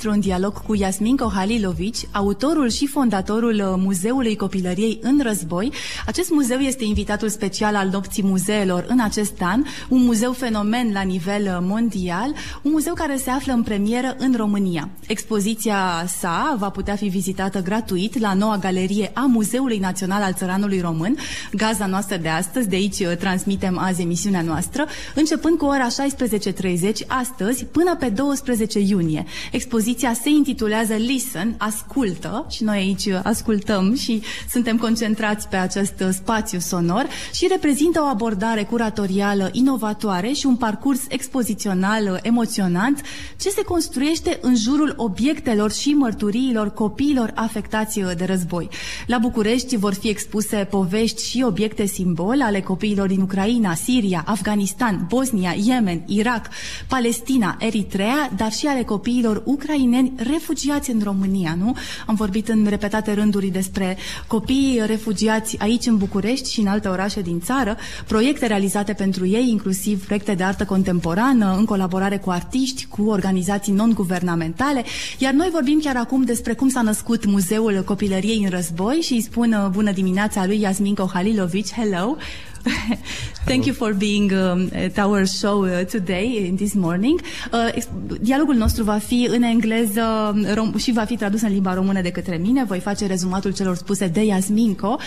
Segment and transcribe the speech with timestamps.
[0.00, 5.72] intru în dialog cu Yasmin Kohalilovici, autorul și fondatorul uh, Muzeului Copilăriei în Război.
[6.06, 11.00] Acest muzeu este invitatul special al Nopții Muzeelor în acest an, un muzeu fenomen la
[11.00, 14.88] nivel uh, mondial, un muzeu care se află în premieră în România.
[15.06, 20.80] Expoziția sa va putea fi vizitată gratuit la noua galerie a Muzeului Național al Țăranului
[20.80, 21.16] Român,
[21.52, 27.06] gaza noastră de astăzi, de aici uh, transmitem azi emisiunea noastră, începând cu ora 16.30
[27.06, 29.24] astăzi până pe 12 iunie.
[29.50, 36.04] Expoziția Expoziția se intitulează Listen, ascultă și noi aici ascultăm și suntem concentrați pe acest
[36.12, 43.00] spațiu sonor și reprezintă o abordare curatorială inovatoare și un parcurs expozițional emoționant
[43.40, 48.68] ce se construiește în jurul obiectelor și mărturiilor copiilor afectați de război.
[49.06, 55.04] La București vor fi expuse povești și obiecte simbol ale copiilor din Ucraina, Siria, Afganistan,
[55.08, 56.48] Bosnia, Yemen, Irak,
[56.88, 61.74] Palestina, Eritrea, dar și ale copiilor ucraineni ucraineni refugiați în România, nu?
[62.06, 67.20] Am vorbit în repetate rânduri despre copiii refugiați aici în București și în alte orașe
[67.20, 72.86] din țară, proiecte realizate pentru ei, inclusiv proiecte de artă contemporană, în colaborare cu artiști,
[72.86, 74.84] cu organizații non-guvernamentale,
[75.18, 79.22] iar noi vorbim chiar acum despre cum s-a născut Muzeul Copilăriei în Război și îi
[79.22, 82.16] spun uh, bună dimineața lui Yasmin Kohalilovici, hello!
[83.44, 87.20] Thank you for being um, at our show uh, today, in this morning.
[87.52, 87.82] Uh,
[88.20, 92.10] dialogul nostru va fi în engleză rom- și va fi tradus în limba română de
[92.10, 92.64] către mine.
[92.64, 94.98] Voi face rezumatul celor spuse de Yasminco.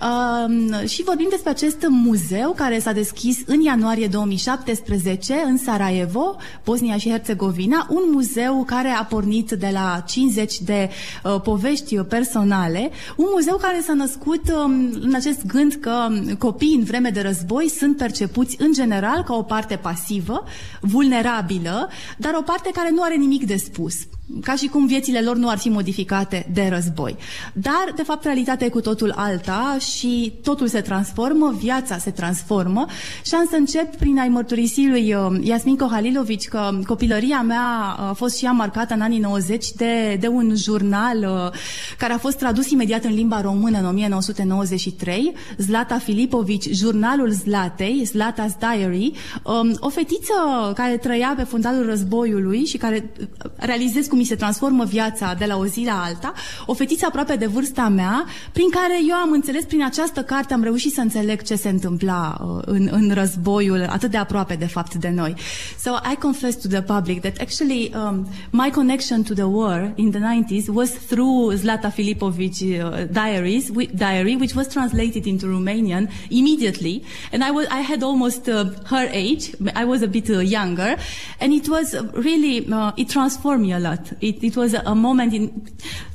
[0.00, 6.96] Uh, și vorbim despre acest muzeu care s-a deschis în ianuarie 2017 în Sarajevo, Bosnia
[6.96, 10.90] și Herțegovina, un muzeu care a pornit de la 50 de
[11.24, 16.84] uh, povești personale, un muzeu care s-a născut um, în acest gând că copiii în
[16.84, 20.44] vreme vreme de război sunt percepuți în general ca o parte pasivă,
[20.80, 23.94] vulnerabilă, dar o parte care nu are nimic de spus
[24.42, 27.16] ca și cum viețile lor nu ar fi modificate de război.
[27.52, 32.86] Dar, de fapt, realitatea e cu totul alta și totul se transformă, viața se transformă
[33.24, 38.12] și am să încep prin a-i mărturisi lui uh, Iasmin Kohalilovici că copilăria mea a
[38.12, 41.58] fost și ea marcată în anii 90 de, de un jurnal uh,
[41.98, 48.58] care a fost tradus imediat în limba română în 1993, Zlata Filipovici, jurnalul Zlatei, Zlata's
[48.58, 49.12] Diary,
[49.44, 50.32] um, o fetiță
[50.74, 55.44] care trăia pe fundalul războiului și care uh, realizez cum mi se transformă viața de
[55.44, 56.32] la o zi la alta,
[56.66, 60.62] o fetiță aproape de vârsta mea, prin care eu am înțeles, prin această carte am
[60.62, 64.94] reușit să înțeleg ce se întâmpla uh, în, în războiul atât de aproape, de fapt,
[64.94, 65.34] de noi.
[65.82, 70.10] So I confess to the public that actually um, my connection to the war in
[70.10, 77.04] the 90s was through Zlata Filipovic uh, diaries, diary, which was translated into Romanian immediately.
[77.32, 79.54] And I, was, I had almost uh, her age.
[79.74, 80.96] I was a bit uh, younger.
[81.40, 84.07] And it was really, uh, it transformed me a lot.
[84.20, 85.66] It, it was a moment in,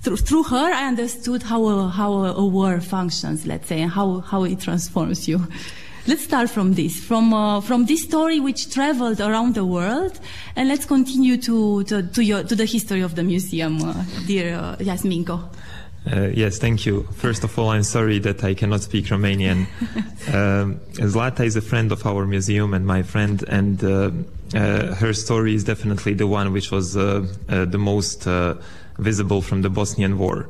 [0.01, 3.91] through, through her, I understood how a, how a, a, war functions, let's say, and
[3.91, 5.47] how, how it transforms you.
[6.05, 10.19] Let's start from this, from, uh, from this story which traveled around the world,
[10.55, 14.55] and let's continue to, to, to, your, to the history of the museum, uh, dear
[14.55, 15.49] uh, Yasminko.
[16.11, 17.03] Uh, yes, thank you.
[17.13, 19.67] First of all, I'm sorry that I cannot speak Romanian.
[20.33, 23.81] um, Zlata is a friend of our museum and my friend, and
[24.56, 28.56] uh, uh, her story is definitely the one which was uh, uh, the most uh,
[28.97, 30.50] visible from the Bosnian War.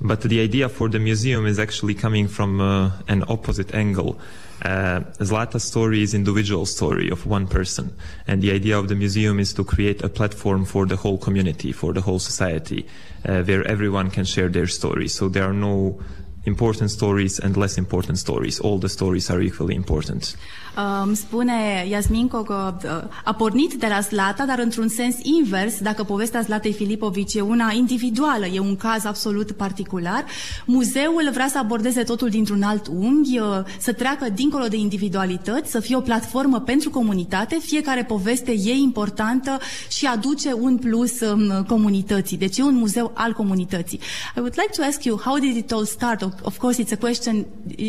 [0.00, 2.60] But the idea for the museum is actually coming from
[3.08, 4.18] an opposite angle.
[4.62, 7.94] Uh, Zlata's story is individual story of one person,
[8.26, 11.70] and the idea of the museum is to create a platform for the whole community,
[11.70, 12.86] for the whole society,
[13.26, 15.06] uh, where everyone can share their story.
[15.06, 16.00] So there are no
[16.44, 18.60] important stories and less important stories.
[18.60, 20.36] All the stories are equally important.
[20.76, 22.90] Um, spune Iasminco că uh,
[23.24, 27.72] a pornit de la Zlata, dar într-un sens invers, dacă povestea Zlatei Filipovici e una
[27.72, 30.24] individuală, e un caz absolut particular,
[30.66, 33.46] muzeul vrea să abordeze totul dintr-un alt unghi, uh,
[33.78, 39.58] să treacă dincolo de individualități, să fie o platformă pentru comunitate, fiecare poveste e importantă
[39.88, 42.36] și aduce un plus um, comunității.
[42.36, 44.00] Deci e un muzeu al comunității.
[44.36, 46.33] I would like to ask you, how did it all start?
[46.42, 47.44] Of, course, it's a question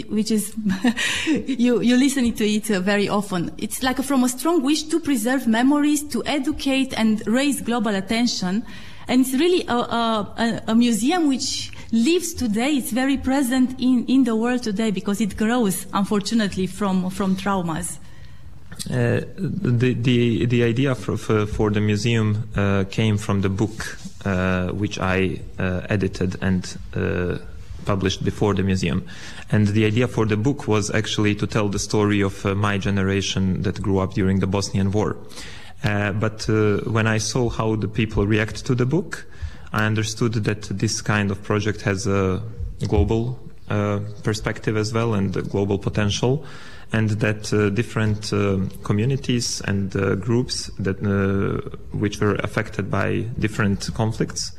[0.09, 0.53] which is,
[1.25, 3.51] you, you listen to it uh, very often.
[3.57, 8.65] It's like from a strong wish to preserve memories, to educate and raise global attention.
[9.07, 12.75] And it's really a, a, a museum which lives today.
[12.77, 17.99] It's very present in, in the world today because it grows, unfortunately, from, from traumas.
[18.89, 23.97] Uh, the, the the idea for for, for the museum uh, came from the book
[24.25, 27.37] uh, which I uh, edited and uh,
[27.85, 29.05] published before the museum,
[29.51, 32.77] and the idea for the book was actually to tell the story of uh, my
[32.77, 35.15] generation that grew up during the Bosnian War.
[35.83, 36.47] but
[36.87, 39.25] when I saw how the people react to the book,
[39.71, 42.41] I understood that this kind of project has a
[42.87, 43.39] global
[44.23, 46.45] perspective as well and global potential
[46.91, 50.97] and that uh, different uh, communities and uh, groups that
[51.91, 54.51] which were affected by different conflicts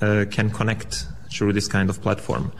[0.00, 2.52] can connect through this kind of platform.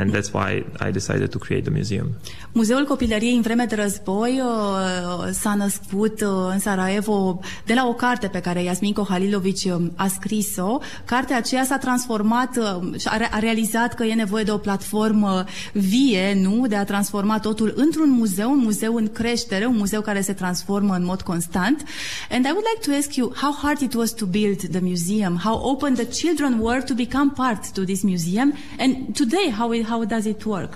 [0.00, 2.06] And that's why I decided to create the museum.
[2.52, 7.92] Muzeul Copilăriei în vreme de război uh, s-a născut uh, în Sarajevo de la o
[7.94, 10.78] carte pe care Iasmin Kohalilovici uh, a scris-o.
[11.04, 12.58] Cartea aceea s-a transformat
[12.98, 16.66] și a realizat că e nevoie de o platformă vie, nu?
[16.66, 20.94] De a transforma totul într-un muzeu, un muzeu în creștere, un muzeu care se transformă
[20.94, 21.84] în mod constant.
[22.30, 25.40] And I would like to ask you how hard it was to build the museum,
[25.44, 29.88] how open the children were to become part to this museum, and today how it,
[29.90, 30.72] how does it work?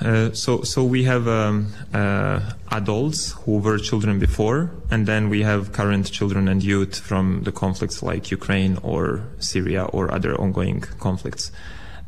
[0.00, 2.38] Uh, so, so we have um, uh,
[2.70, 7.52] adults who were children before, and then we have current children and youth from the
[7.52, 9.02] conflicts like Ukraine or
[9.38, 11.50] Syria or other ongoing conflicts.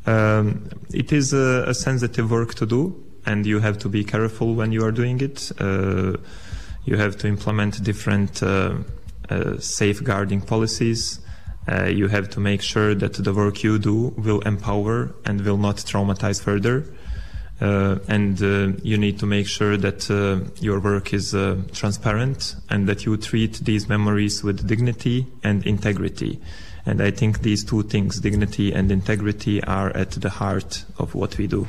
[0.06, 0.70] Um,
[1.02, 2.82] it is a, a, sensitive work to do,
[3.24, 5.50] and you have to be careful when you are doing it.
[5.58, 6.16] Uh,
[6.84, 8.74] you have to implement different uh,
[9.30, 11.25] uh, safeguarding policies.
[11.68, 15.76] You have to make sure that the work you do will empower and will not
[15.76, 16.84] traumatize further.
[17.58, 22.54] Uh, and uh, you need to make sure that uh, your work is uh, transparent
[22.68, 26.38] and that you treat these memories with dignity and integrity.
[26.84, 31.38] And I think these two things, dignity and integrity, are at the heart of what
[31.38, 31.66] we do.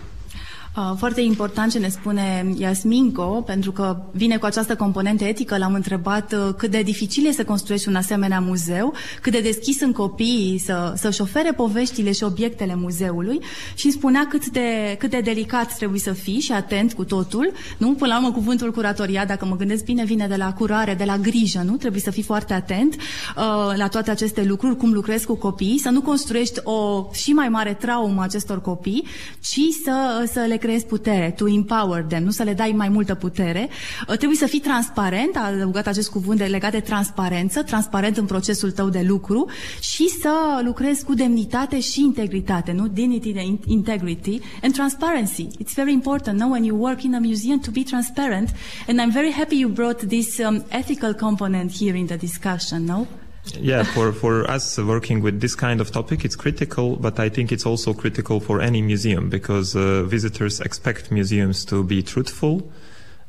[0.75, 5.57] Uh, foarte important ce ne spune Iasminco, pentru că vine cu această componentă etică.
[5.57, 9.77] L-am întrebat uh, cât de dificil e să construiești un asemenea muzeu, cât de deschis
[9.77, 13.39] sunt copiii să, să-și ofere poveștile și obiectele muzeului
[13.75, 17.51] și îmi spunea cât de, cât de delicat trebuie să fii și atent cu totul.
[17.77, 17.93] Nu?
[17.93, 21.17] Până la urmă, cuvântul curatoria, dacă mă gândesc bine, vine de la curare, de la
[21.17, 21.75] grijă, nu?
[21.75, 25.89] Trebuie să fii foarte atent uh, la toate aceste lucruri, cum lucrezi cu copiii, să
[25.89, 29.03] nu construiești o și mai mare traumă acestor copii,
[29.39, 33.15] ci să, să le creezi putere, to empower them, nu să le dai mai multă
[33.15, 33.69] putere.
[34.07, 38.25] Uh, trebuie să fii transparent, a adăugat acest cuvânt de legat de transparență, transparent în
[38.25, 39.49] procesul tău de lucru
[39.79, 42.87] și să lucrezi cu demnitate și integritate, nu?
[42.87, 45.47] Dignity, integrity and transparency.
[45.47, 46.47] It's very important, no?
[46.47, 48.49] When you work in a museum to be transparent.
[48.87, 53.07] And I'm very happy you brought this um, ethical component here in the discussion, no?
[53.55, 57.51] Yeah, for, for us working with this kind of topic, it's critical, but I think
[57.51, 62.69] it's also critical for any museum because uh, visitors expect museums to be truthful,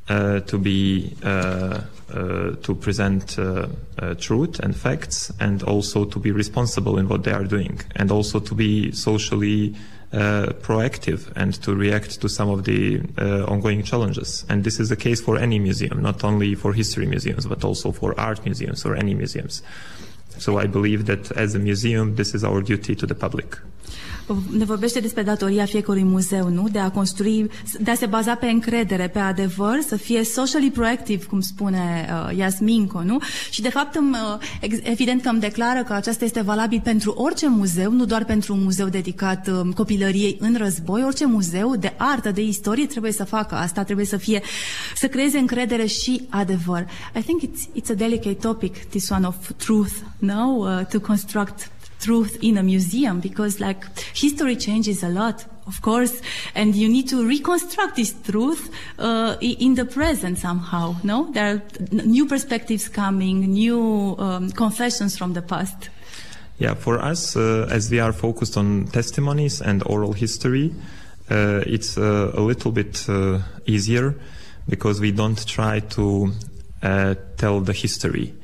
[0.08, 1.80] uh, to be uh,
[2.10, 3.68] uh to present uh,
[3.98, 8.10] uh, truth and facts, and also to be responsible in what they are doing, and
[8.10, 9.74] also to be socially
[10.10, 12.98] proactive and to react to some of the
[13.46, 14.46] ongoing challenges.
[14.48, 17.92] And this is the case for any museum, not only for history museums, but also
[17.92, 19.62] for art museums or any museums.
[20.38, 23.56] So I believe that as a museum, this is our duty to the public.
[24.56, 26.68] Ne vorbește despre datoria fiecărui muzeu, nu?
[26.68, 31.24] De a construi, de a se baza pe încredere, pe adevăr, să fie socially proactive,
[31.24, 33.18] cum spune uh, Iasminco, nu?
[33.50, 34.16] Și de fapt, îmi,
[34.62, 38.54] uh, evident că îmi declară că aceasta este valabil pentru orice muzeu, nu doar pentru
[38.54, 43.24] un muzeu dedicat uh, copilăriei în război, orice muzeu de artă, de istorie trebuie să
[43.24, 44.42] facă asta, trebuie să fie,
[44.96, 46.86] să creeze încredere și adevăr.
[47.16, 50.44] I think it's, it's a delicate topic, this one of truth, no?
[50.58, 56.20] Uh, to construct truth in a museum because like history changes a lot of course
[56.54, 61.30] and you need to reconstruct this truth uh, in the present somehow no?
[61.32, 65.90] There are new perspectives coming new um, confessions from the past.
[66.58, 70.74] Yeah for us uh, as we are focused on testimonies and oral history
[71.30, 74.14] uh, it's uh, a little bit uh, easier
[74.68, 76.32] because we don't try to
[76.82, 78.34] uh, tell the history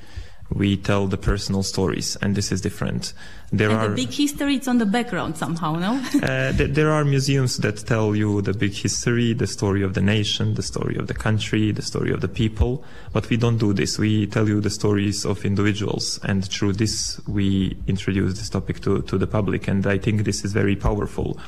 [0.54, 3.12] we tell the personal stories, and this is different.
[3.52, 5.94] There and are the big history; it's on the background somehow, no?
[6.23, 10.00] uh, th- there are museums that tell you the big history, the story of the
[10.00, 12.84] nation, the story of the country, the story of the people.
[13.12, 13.99] But we don't do this.
[13.99, 19.02] We tell you the stories of individuals, and through this, we introduce this topic to
[19.02, 19.66] to the public.
[19.66, 21.38] And I think this is very powerful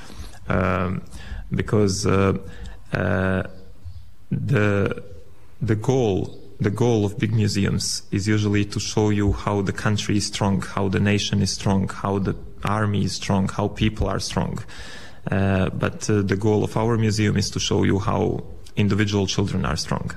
[0.48, 1.02] um,
[1.52, 2.38] because uh,
[2.92, 3.44] uh,
[4.30, 5.02] the
[5.62, 10.16] the goal the goal of big museums is usually to show you how the country
[10.16, 12.34] is strong, how the nation is strong, how the
[12.64, 14.58] army is strong, how people are strong.
[15.30, 18.44] Uh, but uh, the goal of our museum is to show you how
[18.76, 20.10] individual children are strong.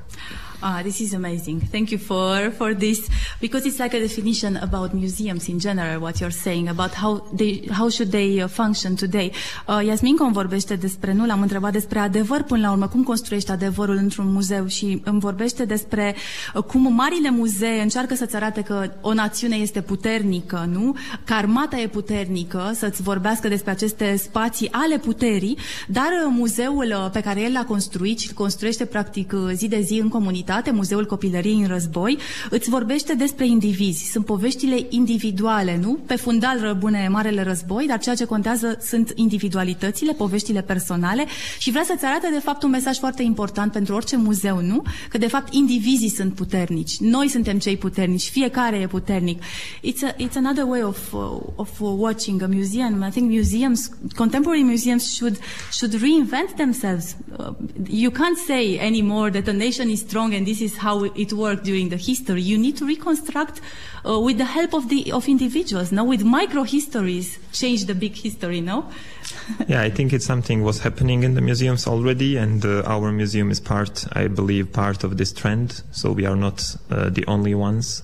[0.61, 1.61] Ah, this is amazing.
[1.71, 3.07] Thank you for, for this
[3.39, 6.01] because it's like a definition about museums in general.
[6.01, 9.31] What you're saying about how they how should they uh, function today.
[9.67, 13.51] Uh, Yasmin cum vorbește despre nu l-am întrebat despre adevăr până la urmă cum construiești
[13.51, 16.15] adevărul într-un muzeu și îmi vorbește despre
[16.55, 20.95] uh, cum marile muzee încearcă să-ți arate că o națiune este puternică, nu?
[21.23, 27.09] Că armata e puternică, să-ți vorbească despre aceste spații ale puterii, dar uh, muzeul uh,
[27.11, 31.05] pe care el l-a construit și construiește practic uh, zi de zi în comunitate, Muzeul
[31.05, 32.17] Copilăriei în Război,
[32.49, 34.11] îți vorbește despre indivizi.
[34.11, 35.99] Sunt poveștile individuale, nu?
[36.05, 41.25] Pe fundal răbune Marele Război, dar ceea ce contează sunt individualitățile, poveștile personale
[41.59, 44.81] și vrea să-ți arate de fapt un mesaj foarte important pentru orice muzeu, nu?
[45.09, 46.97] Că de fapt indivizii sunt puternici.
[46.99, 49.41] Noi suntem cei puternici, fiecare e puternic.
[49.83, 51.19] It's, a, it's another way of, uh,
[51.55, 53.05] of watching a museum.
[53.07, 55.37] I think museums, contemporary museums should,
[55.71, 57.15] should reinvent themselves.
[57.37, 57.53] Uh,
[57.89, 61.65] you can't say anymore that a nation is strong and this is how it worked
[61.65, 62.41] during the history.
[62.41, 63.59] You need to reconstruct
[64.05, 68.15] uh, with the help of the of individuals, Now, with micro histories, change the big
[68.15, 68.89] history, no.
[69.67, 73.51] yeah, I think it's something was happening in the museums already, and uh, our museum
[73.51, 75.83] is part, I believe, part of this trend.
[75.91, 78.01] So we are not uh, the only ones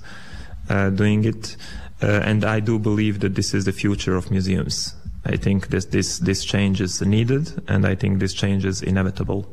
[0.69, 1.55] uh, doing it,
[2.03, 4.93] uh, and I do believe that this is the future of museums.
[5.25, 9.47] I think this this this change is needed, and I think this change is inevitable.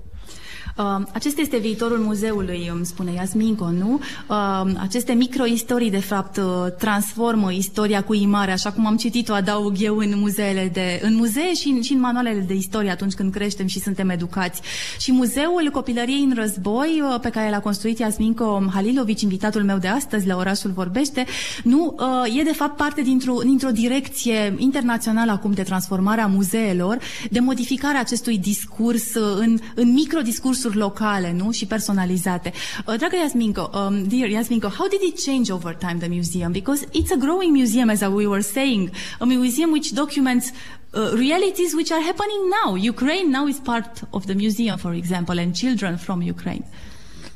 [0.77, 4.01] Uh, acesta este viitorul muzeului, îmi spune Iasminco, nu?
[4.29, 6.45] Uh, aceste microistorii, de fapt, uh,
[6.79, 11.55] transformă istoria cu imare, așa cum am citit-o, adaug eu în muzeele de, în muzee
[11.55, 14.61] și în, și în manualele de istorie atunci când creștem și suntem educați.
[14.99, 19.89] Și muzeul copilăriei în război, uh, pe care l-a construit Iasminco Halilovici, invitatul meu de
[19.89, 21.25] astăzi la Orașul Vorbește,
[21.65, 26.99] nu, uh, e de fapt parte dintr-o, dintr-o direcție internațională acum de transformarea muzeelor,
[27.31, 31.51] de modificarea acestui discurs uh, în, în microdiscurs discursuri locale, nu?
[31.51, 32.53] Și personalizate.
[32.87, 36.53] Uh, dragă Yasminko, um, dear Yasminko, how did it change over time, the museum?
[36.53, 41.75] Because it's a growing museum, as we were saying, a museum which documents uh, realities
[41.75, 42.75] which are happening now.
[42.75, 46.65] Ukraine now is part of the museum, for example, and children from Ukraine.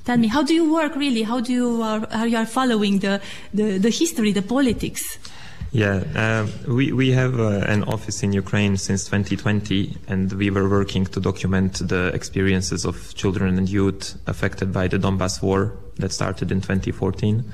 [0.04, 1.22] Tell me, how do you work really?
[1.22, 3.20] How do you are, are you following the,
[3.58, 5.18] the, the history, the politics?
[5.72, 10.68] Yeah, uh, we, we have uh, an office in Ukraine since 2020, and we were
[10.68, 16.12] working to document the experiences of children and youth affected by the Donbass war that
[16.12, 17.44] started in 2014.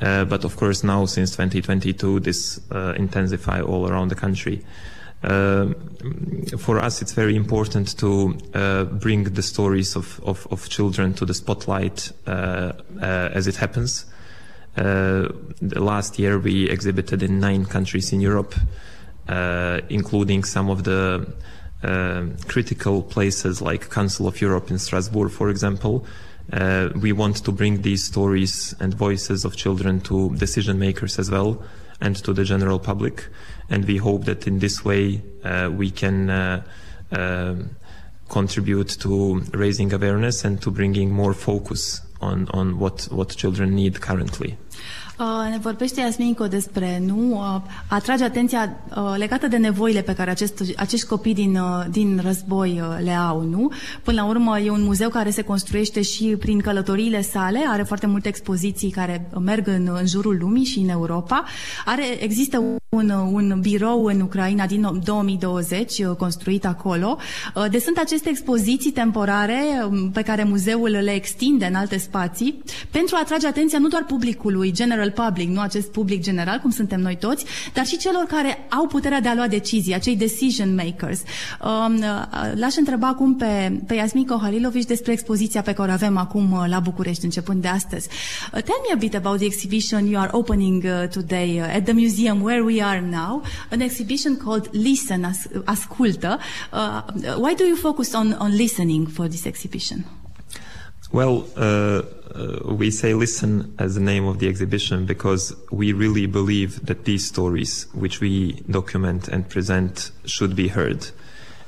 [0.00, 4.64] Uh, but of course, now since 2022, this uh, intensify all around the country.
[5.22, 5.68] Uh,
[6.58, 11.26] for us, it's very important to uh, bring the stories of, of, of, children to
[11.26, 14.06] the spotlight as it happens.
[14.76, 15.28] Uh,
[15.60, 18.54] last year we exhibited in nine countries in Europe,
[19.28, 21.26] uh, including some of the
[21.82, 26.04] uh, critical places like Council of Europe in Strasbourg, for example.
[26.52, 31.30] Uh, we want to bring these stories and voices of children to decision makers as
[31.30, 31.62] well
[32.00, 33.28] and to the general public.
[33.68, 36.62] And we hope that in this way uh, we can uh,
[38.28, 44.00] contribute to raising awareness and to bringing more focus on, on what, what children need
[44.00, 44.56] currently.
[45.20, 50.30] Uh, ne vorbește Iasminco despre, nu, uh, atrage atenția uh, legată de nevoile pe care
[50.30, 53.70] acest, acești copii din, uh, din război uh, le au, nu?
[54.02, 58.06] Până la urmă e un muzeu care se construiește și prin călătoriile sale, are foarte
[58.06, 61.44] multe expoziții care merg în, în jurul lumii și în Europa.
[61.84, 67.16] Are, există un, un birou în Ucraina din 2020 uh, construit acolo.
[67.54, 69.60] Uh, de sunt aceste expoziții temporare
[69.90, 74.04] um, pe care muzeul le extinde în alte spații pentru a atrage atenția nu doar
[74.04, 78.66] publicului, general public, nu acest public general, cum suntem noi toți, dar și celor care
[78.68, 81.22] au puterea de a lua decizii, acei decision makers.
[81.64, 86.16] Um, uh, l-aș întreba acum pe, pe Yasmin Kohalilovici despre expoziția pe care o avem
[86.16, 88.08] acum la București, începând de astăzi.
[88.50, 92.62] Tell me a bit about the exhibition you are opening today at the museum where
[92.62, 96.38] we are now, an exhibition called Listen, As Ascultă.
[96.72, 97.02] Uh,
[97.36, 100.04] why do you focus on, on listening for this exhibition?
[101.12, 102.02] Well, uh,
[102.34, 107.04] uh, we say listen as the name of the exhibition because we really believe that
[107.04, 111.08] these stories, which we document and present, should be heard.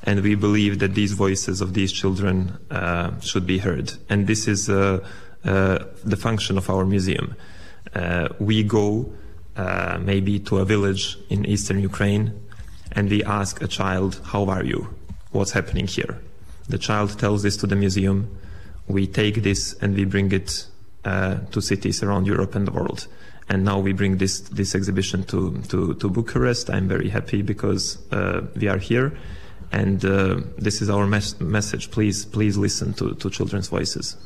[0.04, 3.92] And we believe that these voices of these children uh, should be heard.
[4.08, 5.06] And this is uh,
[5.44, 7.36] uh, the function of our museum.
[7.94, 9.12] Uh, we go
[9.56, 12.32] uh, maybe to a village in eastern Ukraine,
[12.92, 14.88] and we ask a child, How are you?
[15.30, 16.18] What's happening here?
[16.68, 18.34] The child tells this to the museum.
[18.92, 20.66] We take this and we bring it
[21.04, 23.08] uh, to cities around Europe and the world.
[23.48, 26.70] And now we bring this, this exhibition to, to, to Bucharest.
[26.70, 29.18] I'm very happy because uh, we are here.
[29.72, 31.90] And uh, this is our mes- message.
[31.90, 34.16] Please, please listen to, to children's voices.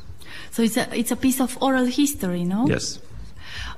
[0.51, 2.67] So it's a, it's a piece of oral history, no?
[2.67, 2.99] Yes.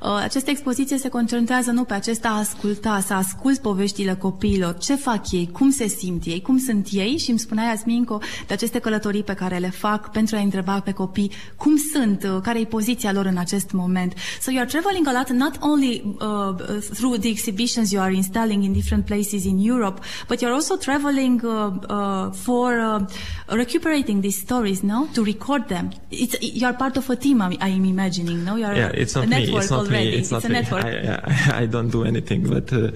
[0.01, 4.95] Uh, această expoziție se concentrează nu pe acesta a asculta, să ascult poveștile copiilor, ce
[4.95, 8.79] fac ei, cum se simt ei, cum sunt ei și îmi spunea Iasminco de aceste
[8.79, 12.65] călătorii pe care le fac pentru a întreba pe copii cum sunt, uh, care e
[12.65, 14.13] poziția lor în acest moment.
[14.41, 18.63] So you are traveling a lot, not only uh, through the exhibitions you are installing
[18.63, 23.05] in different places in Europe, but you're also traveling uh, uh, for uh,
[23.47, 25.07] recuperating these stories, no?
[25.13, 25.91] To record them.
[26.09, 28.55] It's, you're part of a team, I'm imagining, no?
[28.55, 29.57] You're yeah, it's not me.
[29.57, 30.11] It's not already.
[30.11, 30.17] me.
[30.17, 30.53] It's, it's not a me.
[30.53, 30.85] network.
[30.85, 32.91] I, I, I, don't do anything, but uh,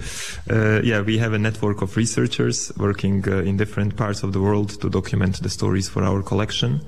[0.50, 4.40] uh, yeah, we have a network of researchers working uh, in different parts of the
[4.40, 6.80] world to document the stories for our collection.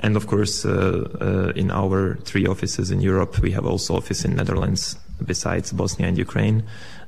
[0.00, 4.24] And of course, uh, uh, in our three offices in Europe, we have also office
[4.24, 6.62] in Netherlands besides Bosnia and Ukraine.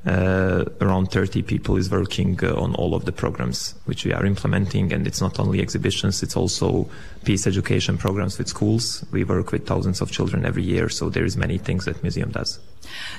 [0.06, 4.24] Uh, around 30 people is working uh, on all of the programs which we are
[4.24, 6.88] implementing and it's not only exhibitions it's also
[7.24, 11.26] peace education programs with schools we work with thousands of children every year so there
[11.26, 12.60] is many things that museum does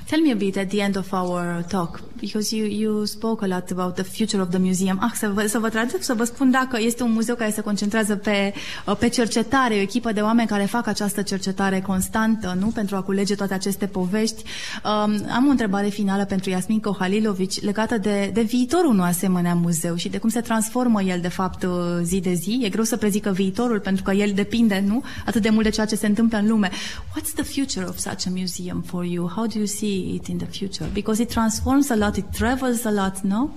[0.05, 3.47] Tell me a bit at the end of our talk, because you, you spoke a
[3.47, 4.97] lot about the future of the museum.
[5.01, 7.61] Ah, să vă, să vă traduc, să vă spun dacă este un muzeu care se
[7.61, 8.53] concentrează pe,
[8.85, 12.67] uh, pe cercetare, o echipă de oameni care fac această cercetare constantă, nu?
[12.67, 14.43] Pentru a culege toate aceste povești.
[14.83, 19.95] Um, am o întrebare finală pentru Iasmin Kohalilovici legată de, de viitorul unui asemenea muzeu
[19.95, 22.59] și de cum se transformă el, de fapt, uh, zi de zi.
[22.63, 25.03] E greu să prezică viitorul, pentru că el depinde, nu?
[25.25, 26.69] Atât de mult de ceea ce se întâmplă în lume.
[26.69, 29.27] What's the future of such a museum for you?
[29.35, 30.89] How do you see it in the future?
[30.93, 33.49] Because it transforms a lot, it travels a lot, no?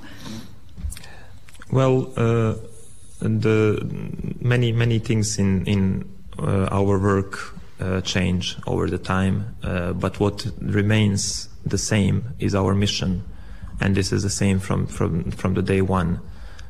[1.70, 2.54] Well, uh,
[3.18, 3.86] the
[4.38, 6.04] many many things in in
[6.38, 12.54] uh, our work uh, change over the time, uh, but what remains the same is
[12.54, 13.24] our mission,
[13.80, 16.20] and this is the same from from from the day one.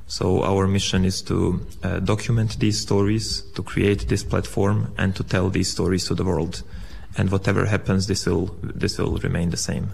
[0.06, 5.24] So our mission is to uh, document these stories, to create this platform, and to
[5.24, 6.62] tell these stories to the world
[7.16, 9.88] and whatever happens, this will this will remain the same.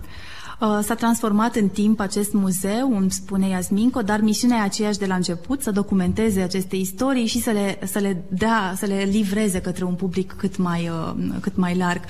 [0.61, 5.06] Uh, s-a transformat în timp acest muzeu, îmi spune Iasminco, dar misiunea e aceeași de
[5.06, 9.61] la început, să documenteze aceste istorii și să le, să le dea, să le livreze
[9.61, 12.00] către un public cât mai, uh, cât mai larg.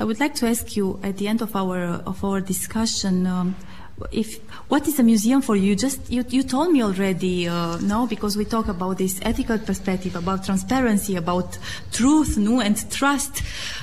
[0.00, 3.46] I would like to ask you at the end of our, of our discussion, uh,
[4.10, 5.74] if what is a museum for you?
[5.74, 10.14] Just you, you told me already uh, no because we talk about this ethical perspective
[10.16, 11.58] about transparency about
[11.92, 13.42] truth no and trust.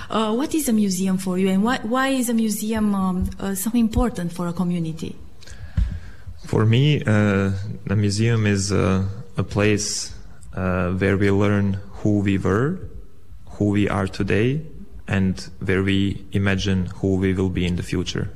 [0.10, 3.56] Uh, what is a museum for you and why, why is a museum um, uh,
[3.56, 5.16] so important for a community?
[6.46, 7.52] For me uh,
[7.90, 9.04] a museum is uh,
[9.38, 10.14] a place
[10.54, 12.80] uh, where we learn who we were
[13.58, 14.62] who we are today
[15.08, 18.30] and where we imagine who we will be in the future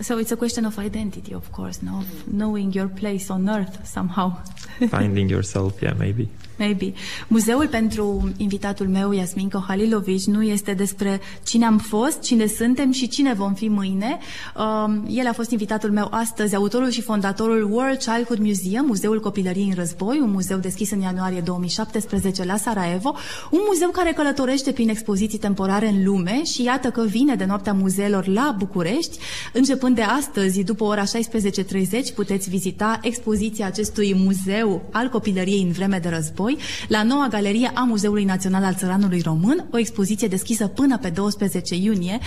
[0.00, 1.98] so it's a question of identity, of course, no?
[1.98, 4.32] Of knowing your place on earth somehow.
[4.88, 6.28] Finding yourself, yeah, maybe.
[6.58, 6.92] Maybe.
[7.28, 13.08] Muzeul pentru invitatul meu, Iasmin Kohalilovici, nu este despre cine am fost, cine suntem și
[13.08, 14.18] cine vom fi mâine.
[14.56, 19.68] Um, el a fost invitatul meu astăzi, autorul și fondatorul World Childhood Museum, Muzeul Copilăriei
[19.68, 23.14] în Război, un muzeu deschis în ianuarie 2017 la Sarajevo,
[23.50, 27.72] un muzeu care călătorește prin expoziții temporare în lume și iată că vine de noaptea
[27.72, 29.18] muzeelor la București.
[29.52, 35.98] Începând de astăzi, după ora 16.30, puteți vizita expoziția acestui muzeu al copilăriei în vreme
[35.98, 40.66] de război Război, la noua galerie a Muzeului Național al Țăranului Român, o expoziție deschisă
[40.66, 42.18] până pe 12 iunie.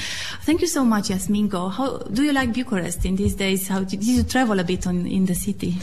[0.45, 1.57] Thank you so much, Yasminko.
[1.77, 3.67] How do you like Bucharest in these days?
[3.69, 5.73] How did you travel a bit on, in the city?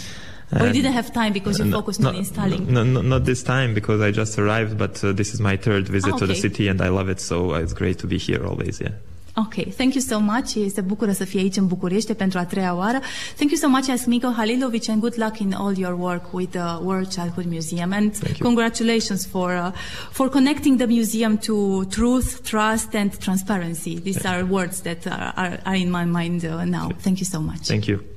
[0.52, 2.72] Or you didn't have time because you focused no, on installing?
[2.72, 5.88] No, no, not this time because I just arrived, but uh, this is my third
[5.88, 6.34] visit ah, to okay.
[6.34, 8.92] the city and I love it, so it's great to be here always, yeah.
[9.36, 10.72] Ok, thank you so much.
[10.72, 13.00] Se bucură să fie aici în București pentru a treia oară.
[13.36, 16.78] Thank you so much, Asmiko Halilovic, and good luck in all your work with the
[16.82, 17.92] World Childhood Museum.
[17.92, 19.72] And congratulations for uh,
[20.10, 23.98] for connecting the museum to truth, trust, and transparency.
[23.98, 26.90] These are words that are, are, are in my mind uh, now.
[27.02, 27.66] Thank you so much.
[27.66, 28.13] Thank you.